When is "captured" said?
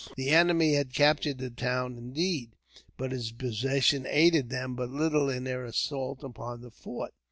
0.95-1.37